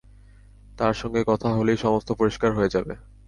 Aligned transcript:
তাঁর 0.77 0.93
সঙ্গে 0.93 1.21
কথা 1.27 1.49
হলেই 1.49 1.77
সমস্ত 1.77 2.09
পরিষ্কার 2.11 2.51
হয়ে 2.53 2.73
যাবে। 2.75 2.93